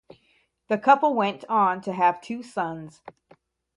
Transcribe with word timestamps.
The 0.67 0.79
couple 0.79 1.13
went 1.13 1.45
on 1.47 1.81
to 1.81 1.93
have 1.93 2.21
two 2.21 2.41
sons. 2.41 3.03